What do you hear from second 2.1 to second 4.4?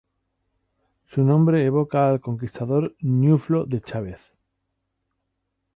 conquistador Ñuflo de Chavez.